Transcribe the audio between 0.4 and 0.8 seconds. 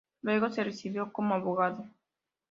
se